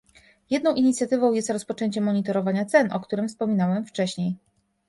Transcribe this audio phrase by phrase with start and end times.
[0.49, 4.35] Jedną inicjatywą jest rozpoczęcie monitorowania cen, o którym wspominałem wcześniej